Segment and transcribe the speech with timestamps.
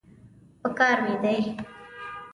[0.61, 1.39] پکار مې دی.